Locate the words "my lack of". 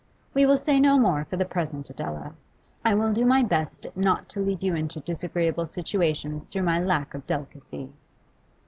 6.63-7.27